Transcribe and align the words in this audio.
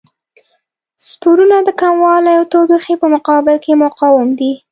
سپورونه 1.07 1.57
د 1.63 1.69
کموالي 1.81 2.33
او 2.39 2.45
تودوخې 2.53 2.93
په 3.01 3.07
مقابل 3.15 3.55
کې 3.63 3.79
مقاوم 3.83 4.29
دي. 4.39 4.51